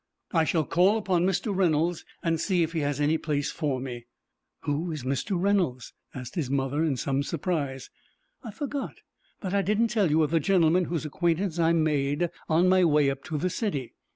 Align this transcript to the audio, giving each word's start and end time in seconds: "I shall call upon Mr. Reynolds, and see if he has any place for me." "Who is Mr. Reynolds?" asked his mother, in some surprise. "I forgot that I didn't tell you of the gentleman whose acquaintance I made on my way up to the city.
"I 0.31 0.45
shall 0.45 0.63
call 0.65 0.97
upon 0.97 1.27
Mr. 1.27 1.55
Reynolds, 1.55 2.03
and 2.23 2.41
see 2.41 2.63
if 2.63 2.73
he 2.73 2.79
has 2.79 2.99
any 2.99 3.19
place 3.19 3.51
for 3.51 3.79
me." 3.79 4.07
"Who 4.61 4.91
is 4.91 5.03
Mr. 5.03 5.39
Reynolds?" 5.39 5.93
asked 6.15 6.33
his 6.33 6.49
mother, 6.49 6.83
in 6.83 6.97
some 6.97 7.21
surprise. 7.21 7.91
"I 8.43 8.49
forgot 8.49 8.95
that 9.41 9.53
I 9.53 9.61
didn't 9.61 9.89
tell 9.89 10.09
you 10.09 10.23
of 10.23 10.31
the 10.31 10.39
gentleman 10.39 10.85
whose 10.85 11.05
acquaintance 11.05 11.59
I 11.59 11.73
made 11.73 12.31
on 12.49 12.67
my 12.67 12.83
way 12.83 13.11
up 13.11 13.23
to 13.25 13.37
the 13.37 13.51
city. 13.51 13.93